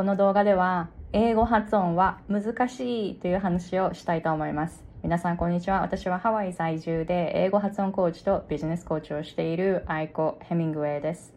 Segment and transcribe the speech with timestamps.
[0.00, 4.82] この動画では英語発音は難しいという話をしたいと思います。
[5.02, 5.82] 皆さんこんにちは。
[5.82, 11.34] 私はハワイ在住で英語発音コーチとビジネスコーチをしているアイコ・ヘミングウェイです。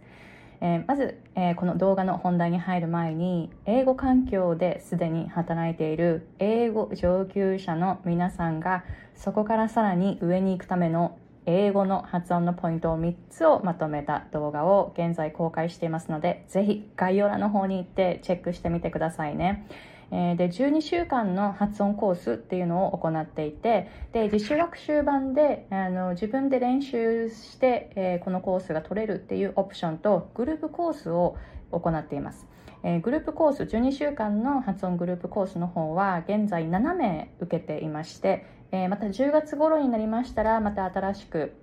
[0.61, 19.67] えー、まず、えー、この動画の本題に入る前に英語環境ですでに働いている英語上級者の皆さんがそこからさらに上に行くための英語の発音のポイントを3つをまとめた動画を現在公開していますのでぜひ概要欄の方に行ってチェックしてみてくださいね。
[20.11, 31.35] えで12週間の発音コースっていうのを行っていてで自主学習版であの自分で練習して、えー、このコースが取れるっていうオプションとグループコースを
[31.71, 32.45] 行っています。
[32.83, 41.53] えー、グループコース12週間の発音グループコースの方は現在7名受けていまして、えー、また10月頃になりましたらまた新しく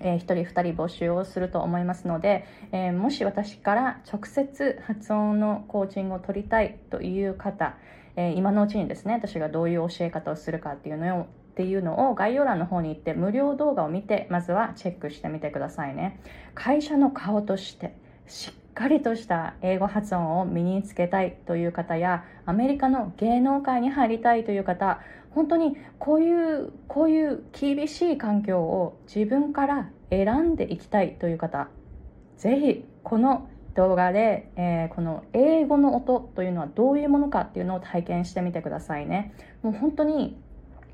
[0.00, 7.76] えー、1人2人募集をすると思いますので、えー、もし私から直接発音のコーチングを取りたいという方、
[8.16, 16.20] えー、今のうちにですね私がどういう教え方をするかっていうのをっていうのを概要欄の方に行って無料動画を見てまずはチェックしてみてくださいね。
[16.56, 17.94] 会社の顔として
[18.26, 25.00] しっかりとした英語発音を身につけたいという方やアメリカの芸能界に入りたいという方
[25.34, 31.68] 本当にこういうこういう厳しい環境を自分から選んでいきたいという方
[32.36, 39.34] ぜひこの動画で、えー、この英語の音というのはどういうものかっていうのを体験してみてくださいね。
[39.62, 40.36] もう本当に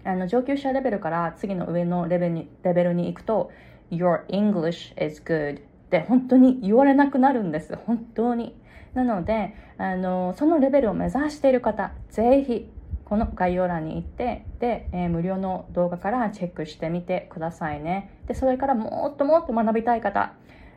[0.04, 3.50] あの上級者レベルから次の上のレベルにレベルに行くと
[3.90, 5.60] Your English is good っ
[5.90, 7.76] て本当に言われなくなるんです。
[7.86, 8.56] 本当に。
[8.94, 12.68] なのであのそのレベルを目指している方ぜひ
[13.10, 18.20] この概要欄に行ってで、えー、無料の動画からチェックしてみてくださいね。
[18.28, 20.32] でそれからもっともっと学びたい方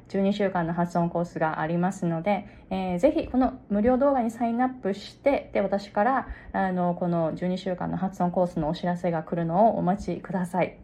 [0.10, 10.76] 12週間の発音コースがありますので、えー、ぜひこの無料動画にサインアップしてで私からあのこの12週間の発音コースのお知らせが来るのをお待ちください。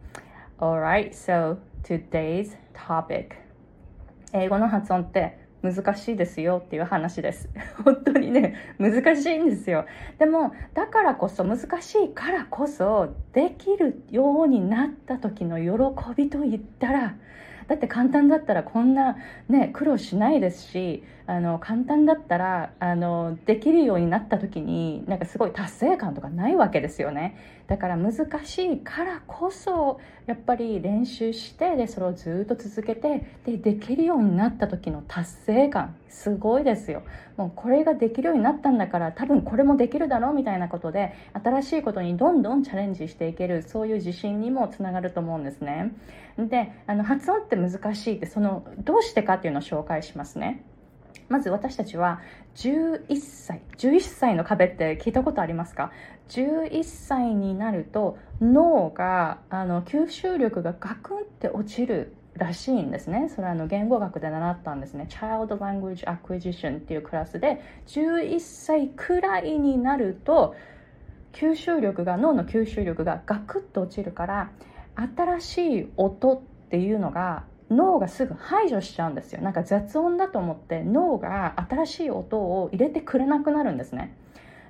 [0.60, 3.30] Alright, so today's topic
[4.32, 7.48] 英語の発音って難しいですよっていう話です。
[7.84, 9.86] 本当にね、難しいんですよ。
[10.18, 17.14] でも、だからこそ、難しいからこそ、できるようになった時の喜びと言ったら、
[17.70, 19.16] だって簡単だったらこんな
[19.48, 27.36] ね苦労しないですしあの簡単だったらあのできるようになった時になんかすごい達成感とかないわけですよね
[27.70, 37.04] だから難しいからこそやっぱり練習してでそれをずっと続けてでできるようになった時の達成感すごいですよ。
[37.36, 45.92] もうこれができるようになったんだから多分これもできるだろうみたいなことで新しいことにどんどんチャレンジしていけるそういう自信にもつながると思うんですね。
[46.38, 50.64] であの発音って難しいってそのどうしてかっていうのを紹介しますね。
[51.30, 52.20] まず私たちは
[52.56, 55.92] 11歳11歳の壁って聞いたことありますか
[56.28, 63.28] ？11歳になると脳があの吸収力がガクンって落ちるらしいんですね。
[63.28, 65.06] それはあの言語学で習ったんですね。
[65.08, 70.56] Child Language Acquisition っていうクラスで11歳くらいになると
[71.32, 74.50] 吸収力が脳の吸収力がガクッと落ちるから
[74.96, 79.40] 新しい音っていうのが脳がすぐ排除しちゃうんですよ。
[79.42, 84.16] なんか雑音だと思って脳が新しい音を入れてくれなくなるんですね。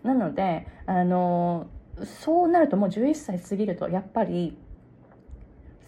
[0.02, 1.66] なのであの
[2.04, 4.56] そうなるともう11歳過ぎるとやっぱり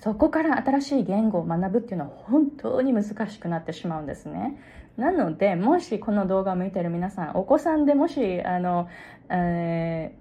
[0.01, 4.59] そこから新しい言語を学ぶっていうのは本当に難しくなってしまうんですね。
[4.97, 8.89] なのでもしこの動画を見てる皆さんお子さんでもしあの、
[9.31, 10.15] え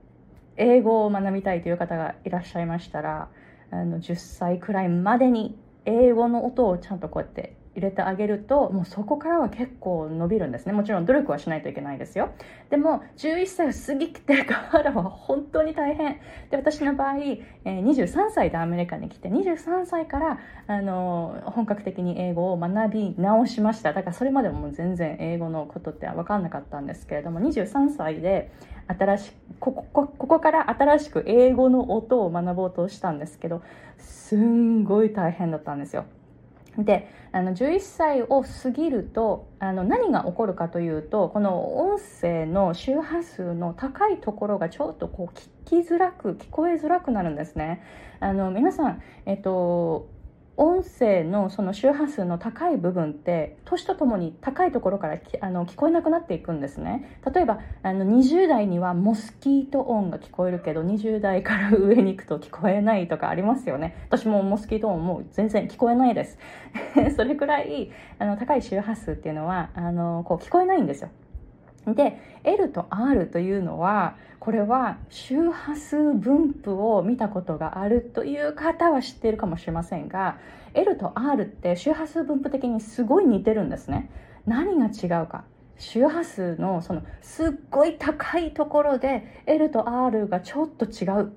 [0.58, 3.30] ー、英語を学びたいという方がいらっしゃいましたら
[3.72, 10.74] あの10歳くらいまでに英語の音をちゃんとこうやって入れてあげるともうそこからは結構伸びるんですね。
[10.74, 12.32] もちろん努力はしないといけないですよ。
[12.70, 16.20] でも11歳を過ぎてからは本当に大変。
[16.50, 23.94] で私の場合、え、23歳でアメリカに来て23歳からあの本格的に英語を学び直しました。
[23.94, 28.52] だからそれまでも全然英語のことって分かんなかったんですけれども23歳で
[28.98, 33.62] 新しここここから新しく英語の音を学ぼうとしたんですけど
[33.98, 36.06] すんごい大変だったんですよ
[36.78, 45.38] であの11歳を過ぎるとあの何が起こるかというとこの音声の周波数の高いところがちょっとこう
[45.68, 47.84] 聞きづらく聞こえづらくなるんですね。
[48.20, 50.10] あの皆さん、えっと
[50.62, 57.20] 音声のその周波数の高い部分って年とともに高いところからあの聞こえなくなっていくんですね。
[57.34, 64.06] 例えばあの20代にはモスキート音が聞こえるけど20代から上に行くと聞こえないとかありますよね。
[64.08, 66.38] 私もモスキート音もう全然聞こえないです。
[67.18, 71.10] それくらいあの高い周波数っていうのはあのこう聞こえないんですよ。
[71.88, 80.38] で L と R というのはこれは周波数分布を見たことがあるという方は知っているかもしれませんが
[80.74, 84.10] L と R って周波数分布的にすごい似てるんですね。
[84.46, 85.44] 何が違うか。
[85.78, 91.34] 周波数のそのすっごい高いところで L と R がちょっと違う。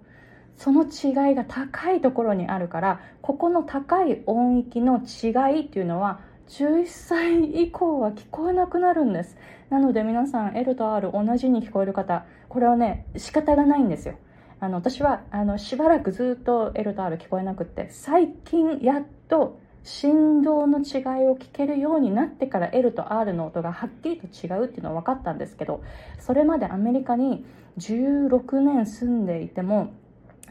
[0.56, 9.36] その違いが高いところにあるからここの高い音域の違いっていうのは11歳以降は聞こえなくなるんです。
[9.74, 14.14] なので皆さん L と R 同じに聞こえる方これはね仕方がないんですよ。
[14.60, 20.84] あの私はあのしばらくずっと L と R 聞こえなくって最近やっと振動の違い
[21.26, 25.82] を聞けるようになってから L と R の音がはっきりと違うっていうのは分かったんですけど
[26.20, 27.44] それまでアメリカに
[27.78, 29.92] 16年住んでいても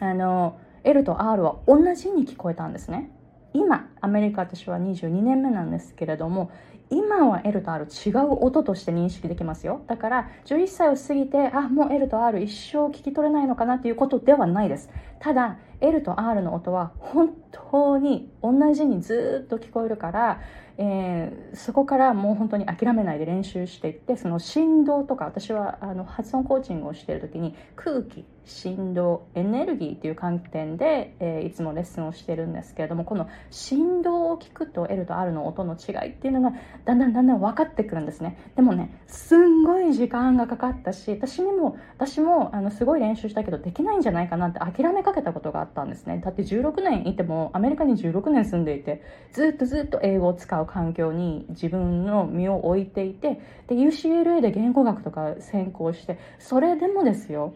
[0.02, 3.10] あの L と R は同じに聞こえたんですね。
[3.54, 6.52] 今アメリカ私は22年目なんですけれども
[6.94, 9.82] 今は L と R 違う音として認識できますよ。
[9.88, 14.90] だから11歳を過ぎてあもう L と R 一生聞き取れないのかなっていうことではないです。
[15.24, 17.34] ただ L と R の音は本
[17.72, 20.42] 当に同じにずっと聞こえるから
[20.78, 36.54] えー、そこからもう本当に諦めないで練習していってその振動とか私はあの発音コーチングをしている時に空気振動エネルギーという観点で、えー、いつもレッスンをしてるんですけれどもこの振動を聞くと L と R の音の違いっていうのが
[36.86, 38.52] だんだんだんだん分かってくるんですね。
[38.56, 49.02] でもねすんごい時間がかかったし私にも私もあのすごい練習したけどできないんじゃないかなって諦めかけたことがあったんですねだって16年いてもアメリカに16年住んでいて
[49.32, 57.54] ずっとずっと英語を使う環境に自分の身を置いていてで UCLA で言語学とか専攻してそれでもですよ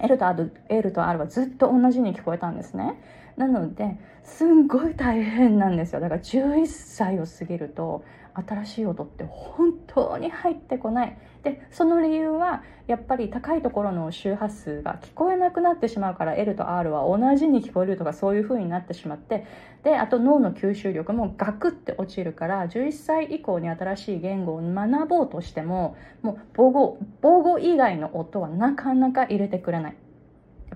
[0.00, 3.00] L と R, L と R はずっと同じに聞こえたんですね。
[3.36, 6.00] なので、すんごい大変なんですよ。
[6.00, 8.02] だから11歳を過ぎると、
[8.46, 11.16] 新しい音って本当に入ってこない。
[11.42, 19.44] で、その理由は、やっぱり高いところの周波数が聞こえなくなってしまうから、L と R は同じに聞こえるとかそういう風になってしまって、
[19.82, 29.96] で、あと脳の吸収力もガクって落ちるから、11歳以降に新しい言語を学ぼうとしても、もう母語、母語以外の音はなかなか入れてくれない。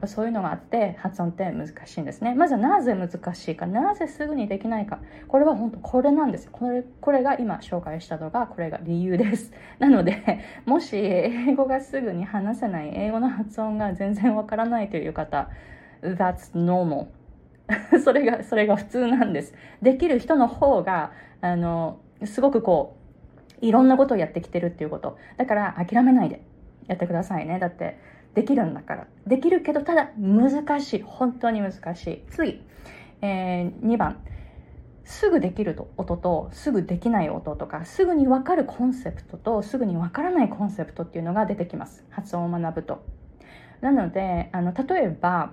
[0.00, 2.34] ぱそういうのがあって発音って難しいんですね。
[2.34, 4.98] まずはなぜ難しいかなぜすぐにできないか。
[5.28, 9.52] これは本当これなんですこれこれが今紹介したのがこれが理由です。
[9.78, 15.48] なのでもし英語がすぐに話せない英語の発音が全然わからないという方
[16.02, 17.06] That's normal
[18.02, 19.54] それがそれが普通なんです。
[19.82, 22.96] できる人の方があのすごくこ
[23.62, 25.18] ういろんなことをやってきてるっていうこと。
[25.36, 26.40] だから諦めないで
[26.86, 27.58] やってくださいね。
[27.58, 27.98] だって
[28.34, 29.06] できるんだから。
[29.26, 31.02] できるけど、ただ難しい。
[31.02, 32.24] 本当に難しい。
[32.30, 32.62] 次、
[33.22, 34.18] えー、2番。
[35.10, 43.04] すぐできる音とすぐできない音とかすぐに分かるコンセプトとすぐに分からないコンセプトっていうのが出てきます発音を学ぶと
[43.80, 45.52] なのであの例えば、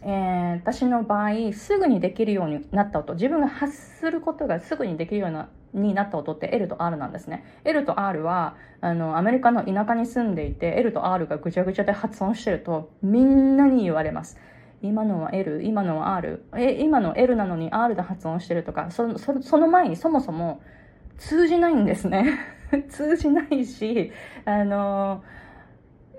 [0.00, 7.44] えー、私の場合すぐにできるようになった音自分が発することがすぐにできるようなになった音って L と R なんですね。
[7.64, 14.38] L と R は、あの、アメリカの田舎に住んでいて、L と R がぐちゃぐちゃで発音してると、みんなに言われます。
[14.82, 16.44] 今のは L、今のは R。
[16.56, 20.62] え、今の L なのに R で発音してるとか、そそその前にそもそも
[21.18, 22.38] 通じないんですね。
[22.88, 24.12] 通じないし、
[24.44, 25.22] あの、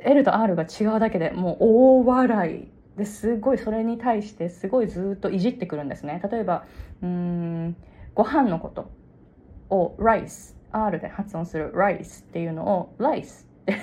[0.01, 2.71] L と R が違うだけでもう大笑い。
[2.97, 6.21] ですごいそれに対してすごいずっといじってくるんですね。
[6.29, 6.65] 例えば、
[7.01, 7.75] うん、
[8.13, 8.91] ご飯のこと。
[9.71, 13.77] を rice R で発音する rice っていうのを rice って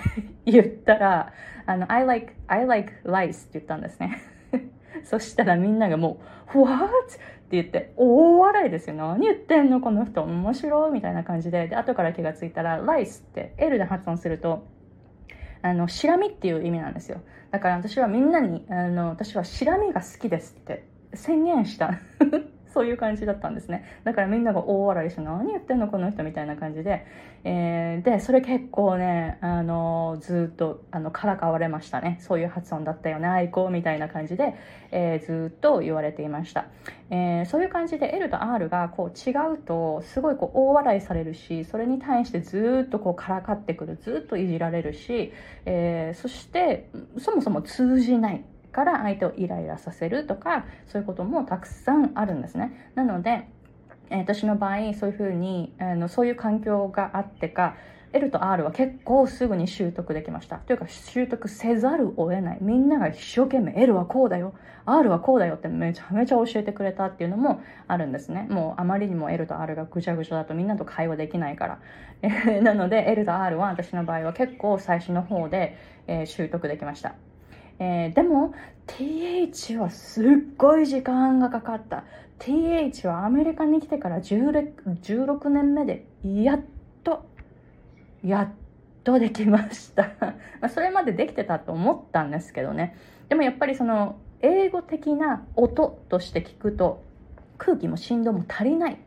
[0.47, 1.33] 言ったら
[1.67, 4.23] あの I like I like rice って言ったんですね。
[5.05, 6.21] そしたらみんながも
[6.55, 6.85] う What?
[6.85, 8.97] って言って大笑いですよ。
[8.97, 9.81] 何言ってんの？
[9.81, 11.69] この人面白いみたいな感じで。
[11.69, 14.67] で後から気がついたら rice って L で発音すると
[15.63, 17.21] あの、シラミっていう意味なんですよ。
[17.51, 21.99] だから私はみんなに、あの、私はシラミが好きですって宣言した。
[22.73, 23.85] そういう感じだったんですね。
[24.05, 27.07] だからみんなが大笑いして何言ってんのこの人みたいな感じで。
[27.45, 32.19] えー、で、それ結構ね、あの、ずっと、あの、からかわれましたね。
[32.21, 34.55] そういう発音だったよね、愛好みたいな感じで、
[34.91, 36.67] えー、ずっと言われていました。
[37.11, 45.33] えー、そういう感じで L と R がこう違うと、すごいこう大笑いされるし、それに対してずっとこうからかってくる、ずっといじられるし、
[45.65, 48.45] えー、そして、そもそも通じない。
[48.79, 53.49] から相手をイライラさせるとかそういうこともたくさんあるんですねなので、
[54.09, 57.75] え私の場合そういうふうにあのそういう環境があってか
[58.13, 60.57] L と R は結構すぐに習得できました。
[60.57, 62.59] というか習得せざるを得ない。
[62.63, 64.55] みんなが一生懸命 L はこうだよ、
[64.87, 68.47] R はこうだよってめちゃめちゃ教えてくれたっていうのもあるんですね。
[68.49, 71.79] もうあまりにも L と R がぐちゃぐちゃだとみんなと会話できないから。
[72.63, 77.15] なので L と R は私の場合は結構最初の方で、え、習得できました。
[77.79, 78.55] えー、でも
[78.87, 82.05] TH はすっごい時間がかかった。
[82.39, 86.61] TH はアメリカに来てから16年目でやっ
[87.03, 87.27] と
[88.25, 88.49] やっ
[89.05, 90.11] とできました。
[90.69, 92.97] それまでできてたと思ったんですけどね。
[93.29, 97.03] でもやっぱりその英語的な音として聞くと
[97.59, 98.99] 空気も振動も足りない。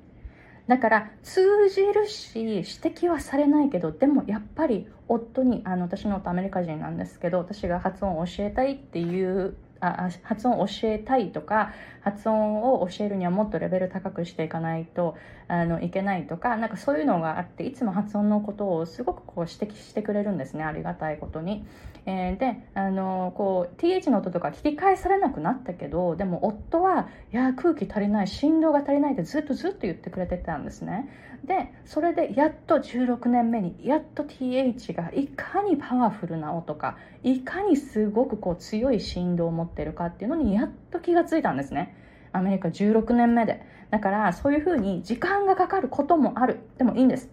[0.71, 15.17] だから通じるし指摘はされないけどでもやっぱり夫にあの私の夫アメリカ人なんですけど私が発音を教えたいっていうあ発音を教えたいとか発音を教えるにはもっとレベル高くしていかないと
[15.51, 21.65] あのいけないとかなんかそういうのがあっていつも発音のことをすごくこう指摘してくれるんですねありがたいことに。
[22.07, 31.09] えー、であのこう TH の音とか聞き返されなくなったけどでも夫はいや空気足りない振動が足りないってずっとずっと言ってくれてたんですね。
[31.43, 41.93] でそれでやっと16年目にやっと TH がいかにパワフルな音かいかにすごくこう強い振動を持ってるかっていうのにやっと気がついたんですね
[42.33, 43.61] アメリカ16年目で。
[43.89, 46.59] だからそういうふうに時間がかかることもある。
[46.77, 47.29] でもいいんです。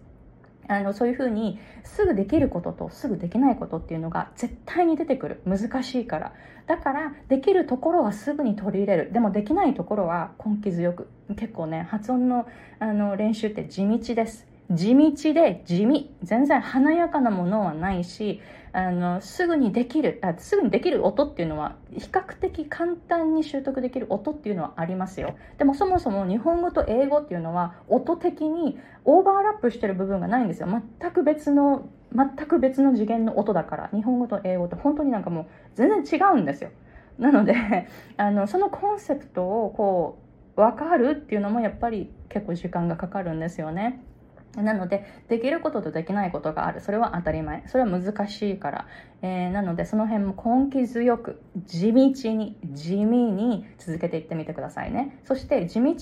[0.67, 5.41] あのそういうふうにすぐできることとすぐできないことっていうのが絶対に出てくる。
[5.45, 6.33] 難しいから。
[6.67, 9.11] だからできるところはすぐに取り入れる。
[9.11, 11.07] でもできないところは根気強く。
[11.35, 12.47] 結構ね発音の
[12.79, 14.45] あの練習って地道です。
[14.69, 16.13] 地道で地味。
[16.21, 18.39] 全然華やかなものはないし
[18.71, 25.35] あのすぐにできるあすぐにできる音っていうのは比較的簡単に習得できる音っていうのはありますよ。
[25.57, 30.67] でもそもそも日本語と英語っていうのは音的にオーバーラップしてる部分がないんですよ。
[30.99, 33.89] 全く別の全く別の次元の音だから。
[33.93, 35.45] 日本語と英語って本当になんかもう
[35.75, 36.69] 全然違うんですよ。
[37.17, 37.53] なので
[38.17, 40.17] あのそのコンセプトをこ
[40.55, 44.01] う分かるっていうのもやっぱり結構時間がかかるんですよね。
[44.55, 46.81] なので、できることとできないことがある。
[46.81, 47.63] それは当たり前。
[47.67, 48.87] それは難しいから。
[49.21, 52.01] えー、なので、その辺も根気強く、地道
[52.33, 55.19] に、地味に続けていってみてくださいね。
[55.23, 55.93] そして、地道、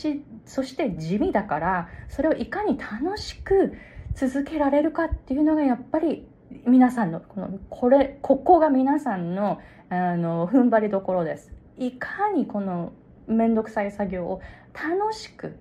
[0.45, 3.73] そして地味だから、それをいかに楽しく
[4.13, 6.27] 続けられるかっていうのが、やっぱり、
[6.65, 11.51] 皆さんの、この、これ、ここが皆さんの、あの、踏ん張りどころです。
[11.77, 12.93] いかにこの、
[13.27, 14.41] めんどくさい作業を
[14.73, 15.57] 楽しく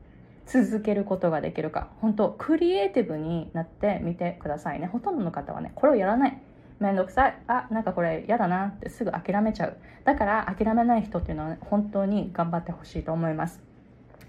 [0.46, 1.88] 続けることができるか。
[2.00, 4.86] 本当クリエイティブになってみてくださいね。
[4.86, 6.40] ほとんどの方はねこれをやらない。
[6.78, 7.38] めんどくさい。
[7.48, 9.76] あなんかこれ嫌だなってすぐ諦めちゃう。
[10.04, 13.60] だから諦めない人っていうのは、ね、本当に頑張ってほしいと思います。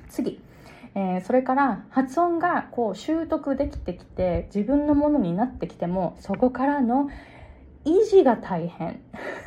[0.09, 0.41] 次。
[0.95, 7.09] えー、それから発音がこう習得できてきて自分のものになってきてもそこからの
[7.87, 8.99] 維持が大変。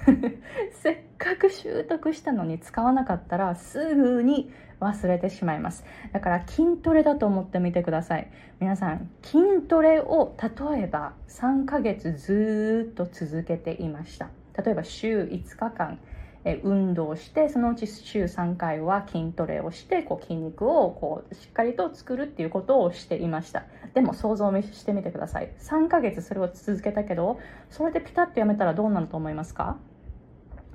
[0.73, 5.85] せっかく習得したのに使わなかったらすぐに忘れてしまいます。
[6.12, 8.28] だから筋トレだと思ってみてください。
[8.59, 14.30] 皆さん筋トレを例えば3ヶ月ずっと続けていました。
[14.62, 15.99] 例えば週5日間
[16.44, 23.64] え運動してそのうち週3回は筋トレをしてこう筋肉をこうしっかりと作るっていうことをしていました。
[23.94, 25.50] でも想像してみてください。
[25.59, 29.76] 3ヶ月それを続けたけどそれでピタッとやめたらどうなると思いますか？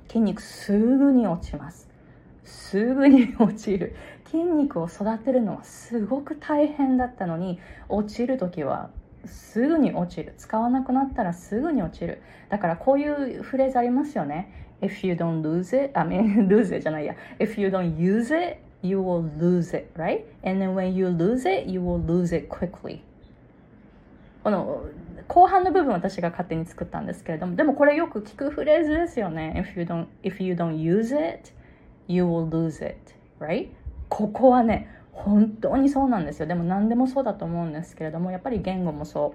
[0.08, 1.88] 筋肉すぐに落ちます。
[2.44, 3.96] すぐに落ちる。
[4.26, 7.58] 筋肉を育てるのはすごく大変だったのに
[7.88, 8.90] 落ちる時は
[9.26, 18.58] すぐに落ちる使わなくなったらすぐに落ちるだからこういうフレーズありますよね If you don't lose it, I mean lose it じゃないや If you don't use it,
[18.82, 20.24] you will lose it, right?
[20.44, 23.00] And then when you lose it, you will lose it quickly
[24.44, 24.84] この
[25.28, 31.52] 後半の部分私が勝手に作ったんですけれどもでもこれよく聞くフレーズですよね If you don't, if you don't use it,
[32.06, 32.96] you will lose it,
[33.40, 33.68] right?
[34.08, 39.34] ここはね本当にそうなんですよでも何でもそうだと思うんですけれどもやっぱり言語もそ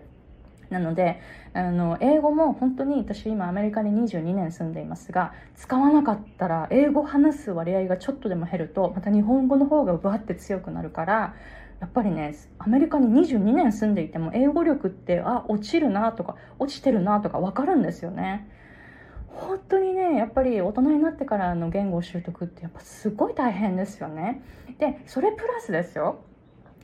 [0.70, 1.20] うなので
[1.54, 11.36] あの英語も本当に私今アメリカに22年住んでいますが使わなかったら英語話す割合がちょっとでも減るとまた日本語の方がぶわって強くなるから
[11.82, 18.48] やっぱりねアメリカに22年住んでいても英語力ってあ落ちるなとか落ちてるなとか分かるんですよね。
[19.34, 24.42] 本当にねやっぱり大人になってからの言語習得ってやっぱすごい大変ですよね。
[24.80, 26.24] でそれプラスですよ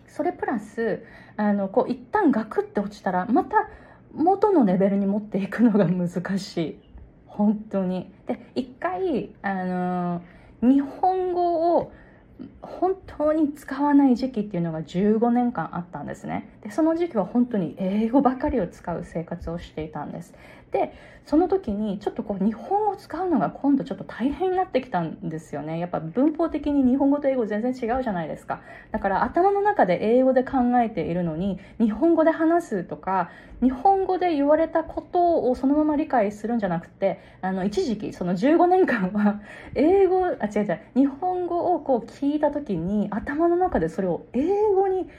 [0.08, 1.04] それプラス
[1.36, 3.70] あのこう一旦ガクって落ちたらまた
[4.14, 6.80] 元のレベルに持っていくのが難しい
[7.26, 8.12] 本当に。
[8.26, 10.22] で一回あの
[10.62, 11.92] 日本語を
[12.68, 16.50] 本当に使わない時期っていうのが15年間あったんですね。
[16.62, 20.34] でその時期は本当に英語ばかりを使う生活をしていたんです。
[20.72, 20.94] で
[21.26, 25.78] その時にちょっとこう日本語を使うのが今度ちょっと大変になってきたんですよね。
[25.78, 28.62] やっぱ文法的に日本語と英語全然違うじゃないですか。
[28.92, 33.30] だから頭の中で英語で考えているのに日本語で話すとか
[33.62, 39.42] 日本語で言われたことをそのまま理解するんじゃなくてあの一時期その15年間は
[39.76, 45.10] 英語あ違う違う日本語をこう聞いた時時に頭の中でそれを英語に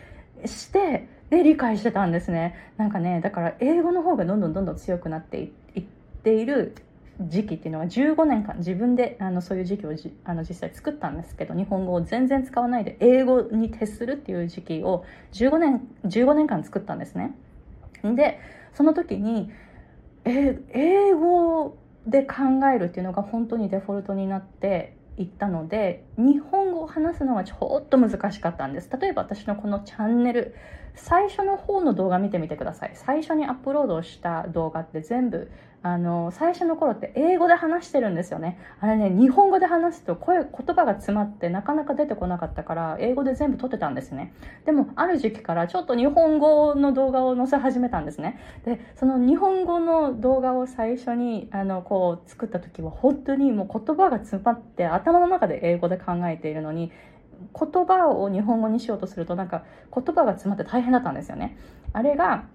[0.44, 2.72] してで理解してたんですね。
[2.76, 5.40] なんかねだから英語の方がどんどんどんどん強くなって
[5.74, 5.82] いっ
[6.22, 6.74] ている
[7.20, 17.34] 時期っていうのは15年間自分であのそういう時期をじあの実際作ったんですけど日本語を全然使わないで英語に徹するっていう時期を15年 ,15 年間作ったんですね。
[18.02, 18.40] で
[18.72, 19.50] その時に
[20.24, 21.76] え英語
[22.06, 22.34] で考
[22.74, 28.88] えるっていうのが本当にデフォルトになって行ったので日本語を話すのがちょっと難しかったんです。
[29.00, 30.54] 例えば私のこのチャンネル
[30.94, 32.92] 最初の方の動画見てみてください。
[32.94, 38.58] 最初にアップロードした動画って全部あの最初の頃って英語で話してるんですよね。
[38.80, 44.32] あれね日本語で話すと声言葉が詰まってなかなか出てこなかったから英語で全部撮ってたんですね。
[44.66, 48.40] でもある時期からちょっと日本語の動画を載せ始めたんですね。
[48.64, 56.90] でその日本語の動画を最初にあのこう作った時は本当にもう言葉が詰まって頭の中で英語で考えているのに
[57.54, 59.62] 言葉を日本語にしようとするとなんか
[59.94, 61.56] 言葉が詰まって大変だったんですよね。
[61.92, 62.46] あれが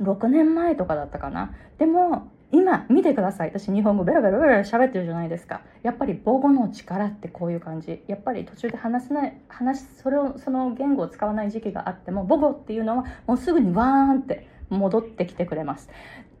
[0.00, 1.54] 6年前とかだったかな。
[1.78, 3.48] でも今見てください。
[3.50, 5.60] 私日本語ベラベラベラ喋ってるじゃないですか。
[5.82, 8.02] やっぱり母語の力ってこういう感じ。
[8.06, 15.90] やっぱり途中で話せない話それをその言語を使わない時期があっても母語っていうのはもうすぐにワーンって戻ってきてくれます。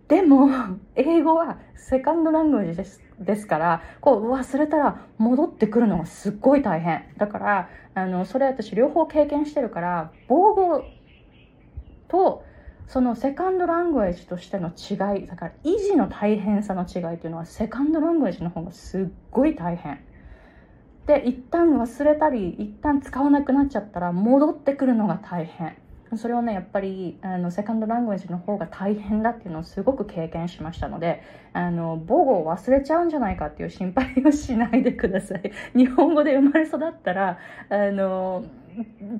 [0.08, 0.48] でも
[0.94, 7.04] 英語はセカンドラングージですですからこう忘れたら戻ってくるのがすっごい大変。
[7.18, 10.82] だからあのそれ私両方経験してるから母語
[12.08, 12.42] と
[12.88, 20.00] そのセカンドラングエージとしての違いだから維持の大変さの違いっていうのはセカンドラングエージの方がすっごい大変。
[21.06, 25.76] で一旦忘れたり一旦使わなくなっちゃったら戻ってくるのが大変。
[26.16, 35.52] それをねやっぱりあのセカンドラングエージの方が大変だっていうのをすごく経験しましたのであの母語を忘れちゃうんじゃないかっていう心配をしないでください。
[35.76, 38.44] 日本語で生まれ育ったらあの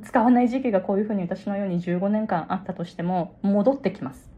[0.03, 4.31] 使わない時期がこういうふうに私のように15年間あったとしても戻ってきます。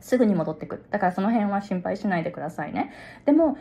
[0.00, 0.84] すぐに戻ってくる。
[0.90, 2.92] だからその辺は心配しないでくださいね。
[3.24, 3.58] でも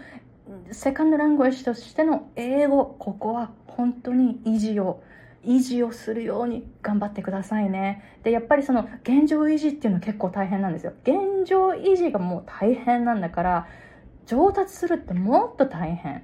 [0.71, 5.01] セカンドラングエージとしての英語ここは本当に維持を
[5.45, 8.19] 維持をするように頑張ってくださいね。
[8.23, 10.93] でやっぱりその現状維持っていうのは結構大変なんですよ。
[11.03, 13.67] 現状維持がもう大変なんだから
[14.25, 16.23] 上達するってもっと大変。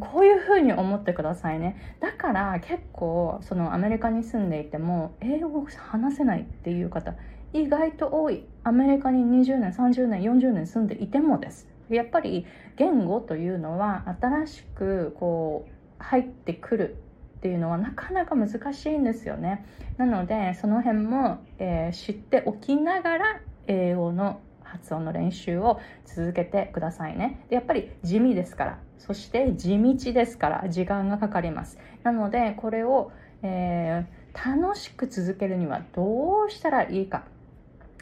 [0.00, 1.96] こういうふうに思ってくださいね。
[2.00, 7.14] だから結構そのアメリカに住んでいても英語を話せないっていう方
[7.52, 8.44] 意外と多い。
[8.64, 11.68] アメリカに20年30年40年住んでいてもです。
[11.88, 16.96] やっぱり言語というのは新しくこう入ってくる
[17.36, 19.64] っていうのはなかなか難しいんですよね。
[19.98, 27.44] なのでその辺も、えー、知っておきながら英語の発音の練習を続けてくださいね。
[27.48, 28.78] でやっぱり地味ですから。
[28.98, 30.68] そして地道ですから。
[30.68, 31.78] 時間がかかります。
[32.02, 37.24] なのでこれを、えー、楽しく続けるにはどうしたらいいか。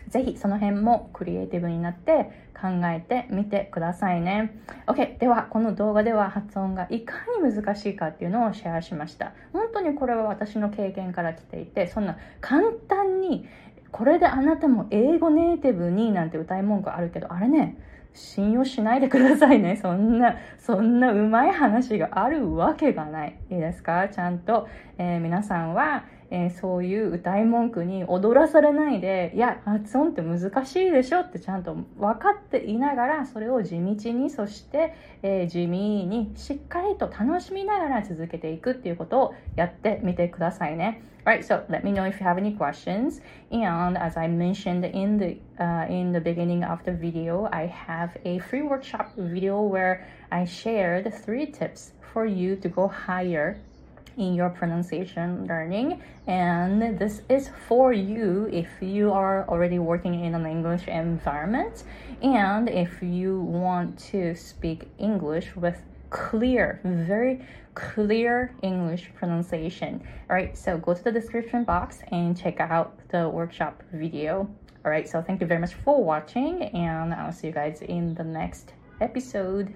[0.09, 4.57] ぜひその辺もクリエイティブになって考えてみてくださいね。
[4.87, 5.19] OK。
[5.19, 9.33] では、この動画では発音がいかに難しいかっていうのをシェアしました。
[9.53, 13.47] 本当にこれは私の経験から来ていて、そんな簡単に
[13.91, 17.77] これであなたも英語ネイティブになんて歌い文句あるけど、あれね、
[18.13, 19.77] 信用しないでくださいね。
[19.77, 23.37] そんな、そんなうまい話があるわけがない。
[23.51, 24.09] いいですか？
[24.09, 41.03] ちゃんと、えー、皆さんは、えー、そういう歌い文句に踊らされないで、いや、発音って難しいでしょってちゃんと分かっていながら、それを地道に、そして、えー、地味にしっかりと楽しみながら続けていくっていうことをやってみてくださいね。
[41.25, 43.23] Alright, so let me know if you have any questions.
[43.51, 48.19] And as I mentioned in the uh, in the beginning of the video, I have
[48.27, 53.57] a free workshop video where I shared three tips for you to go higher
[54.17, 60.35] in your pronunciation learning and this is for you if you are already working in
[60.35, 61.85] an english environment
[62.23, 67.41] and if you want to speak english with clear very
[67.75, 70.01] clear english pronunciation.
[70.31, 74.49] All right so go to the description box and check out the workshop video.
[74.85, 78.15] All right so thank you very much for watching and i'll see you guys in
[78.15, 79.75] the next episode